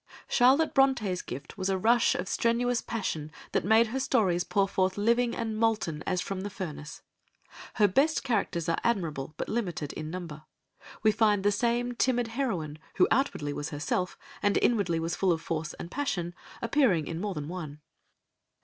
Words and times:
Charlotte 0.27 0.73
Brontë's 0.73 1.21
gift 1.21 1.59
was 1.59 1.69
a 1.69 1.77
rush 1.77 2.15
of 2.15 2.27
strenuous 2.27 2.81
passion 2.81 3.31
that 3.51 3.63
made 3.63 3.85
her 3.85 3.99
stories 3.99 4.43
pour 4.43 4.67
forth 4.67 4.97
living 4.97 5.35
and 5.35 5.55
molten 5.55 6.01
as 6.07 6.19
from 6.19 6.41
the 6.41 6.49
furnace. 6.49 7.03
Her 7.75 7.87
best 7.87 8.23
characters 8.23 8.67
are 8.67 8.79
admirable, 8.83 9.35
but 9.37 9.47
limited 9.47 9.93
in 9.93 10.09
number; 10.09 10.41
we 11.03 11.11
find 11.11 11.43
the 11.43 11.51
same 11.51 11.91
timid 11.93 12.29
heroine, 12.29 12.79
who 12.95 13.07
outwardly 13.11 13.53
was 13.53 13.69
herself, 13.69 14.17
and 14.41 14.57
inwardly 14.63 14.99
was 14.99 15.15
full 15.15 15.31
of 15.31 15.39
force 15.39 15.75
and 15.75 15.91
passion, 15.91 16.33
appearing 16.63 17.05
in 17.05 17.21
more 17.21 17.35
than 17.35 17.47
one. 17.47 17.79